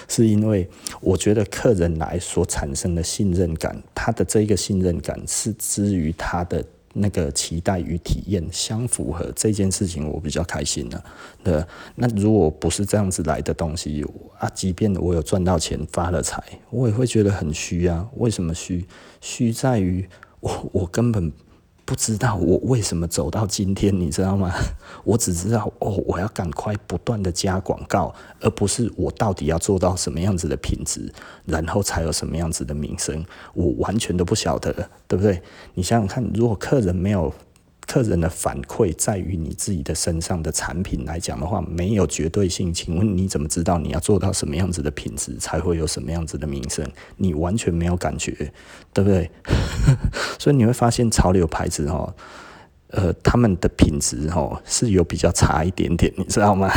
[0.09, 0.69] 是因为
[0.99, 6.63] 我觉得客人来所产生的信任感，他的这个信任感是基于他的
[6.93, 11.03] 那个期待与体验相符合这件事情，我比较开心了。
[11.43, 11.63] 对，
[11.95, 14.05] 那如果不是这样子来的东西
[14.37, 18.09] 啊，即便我有赚到钱发了财，我也会觉得很虚啊。
[18.17, 18.85] 为什么虚？
[19.21, 20.07] 虚在于
[20.39, 21.31] 我我根本。
[21.89, 24.53] 不知道我为什么走到今天，你知道吗？
[25.03, 31.11] 我只知道哦，我要赶快不断的加广告，而不是我到底要做到什么样子的品质，
[31.47, 33.25] 然后才有什么样子的名声，
[33.55, 34.71] 我完全都不晓得，
[35.07, 35.41] 对不对？
[35.73, 37.33] 你想想看，如果客人没有。
[37.89, 42.71] 客人的反馈在于你自己的身上的产品来讲的话，没有绝对性。
[42.71, 46.87] 请问你怎么知道你要做到什么样子的品质，才会有什么样子的名声？
[47.17, 48.31] 你完全没有感觉，
[48.93, 49.31] 对不对？
[50.37, 52.13] 所以你会发现潮流牌子哦，
[52.89, 56.69] 呃，他们的品质哦是有比较差一点点，你知道吗？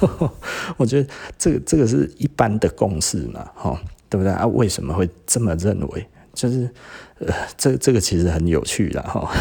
[0.78, 3.78] 我觉得这个这个是一般的共识嘛，哈，
[4.08, 4.46] 对不对啊？
[4.46, 6.08] 为什么会这么认为？
[6.36, 6.70] 就是，
[7.18, 9.32] 呃，这这个其实很有趣的哈，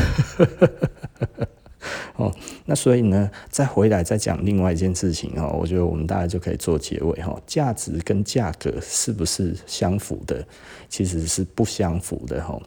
[2.15, 2.33] 哦，
[2.65, 10.41] 那所以呢，再回来再讲另外一件事情哈，我觉得我们大家就可以做结尾哈，价值跟价格是不是相符的？
[10.87, 12.57] 其实是不相符的哈。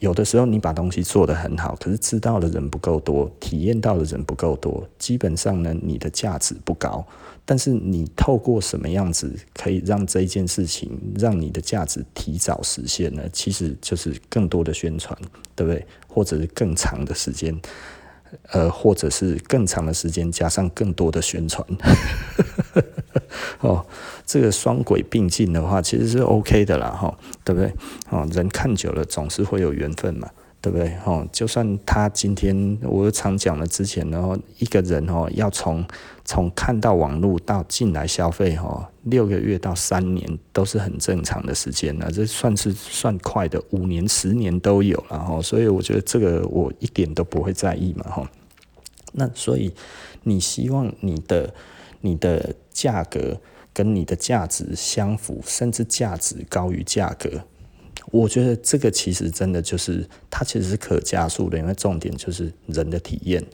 [0.00, 7.06] 有的时候你把东西做得很好，可是知道的人不够多，体验到的人不够多，基本上呢，你的价值不高。
[7.50, 10.88] 但是你透过什么样子可以让这一件事情
[11.18, 13.24] 让你的价值提早实现呢？
[13.32, 15.18] 其实就是更多的宣传，
[15.56, 15.84] 对不对？
[16.06, 17.60] 或者是更长的时间，
[18.52, 21.66] 呃，或者是更长的时间加上更多的宣传。
[23.58, 23.84] 哦，
[24.24, 27.74] 这个双轨并进的话，其实是 OK 的啦，哈，对不对？
[28.10, 30.30] 哦，人看久了总是会有缘分嘛。
[30.62, 30.94] 对不对？
[31.04, 35.82] 哦，就算他今天，我常讲了之前，然后一个人哦，要从
[36.24, 45.40] 从看到网络到进来消费，哦，六个月到三年都是很正常的时间了，这算是算快的，五年、十年都有了哈。
[45.40, 48.30] 所以我觉得这个我一点都不会在意嘛，哈。
[49.12, 49.72] 那所以
[50.24, 51.54] 你希望你的
[52.02, 53.40] 你的价格
[53.72, 57.30] 跟你的价值相符，甚至价值高于价格。
[58.10, 63.44] 我觉得这个其实真的就是它其实是可加速的，因为重点就是人的体验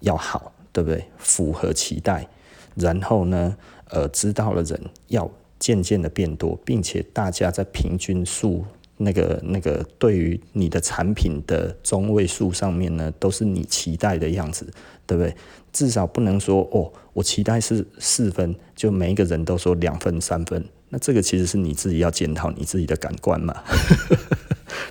[0.00, 1.04] 要好，对不对？
[1.18, 2.26] 符合期待，
[2.74, 3.56] 然后呢，
[3.90, 8.64] 呃，知道了人要渐渐的变多，并且大家在平均数
[8.96, 14.66] 那个那个对于你的产品的中位数上面呢，都是你期待的样子，
[15.06, 15.34] 对不对？
[15.72, 23.52] 至少不能说哦，我期待是四分，就每一个人都说两分、三分，那这个其实是你自己要检讨你自己的感官嘛。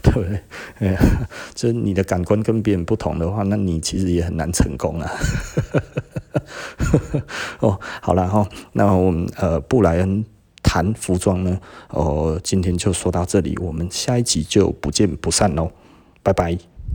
[0.04, 0.42] 对不对？
[0.80, 0.98] 哎，
[1.54, 5.12] 就是你的感官跟别人不同的话，那你其实也很难成功啊。
[7.60, 10.26] 哦，好了哈，那我们呃布莱恩
[10.64, 15.72] 谈服装呢，哦，今天就说到这里，我们下一集就不见不散喽，
[16.24, 16.58] 拜拜。